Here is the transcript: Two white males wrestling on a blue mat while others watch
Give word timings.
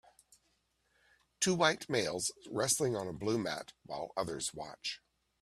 Two 1.39 1.53
white 1.53 1.87
males 1.87 2.31
wrestling 2.49 2.95
on 2.95 3.07
a 3.07 3.13
blue 3.13 3.37
mat 3.37 3.73
while 3.85 4.13
others 4.17 4.51
watch 4.51 4.99